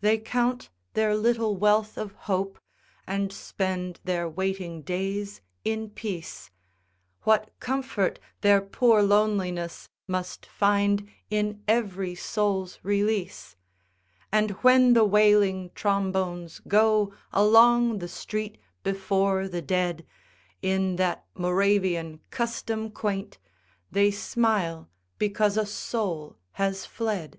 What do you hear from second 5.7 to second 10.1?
peace, What comfort their poor loneliness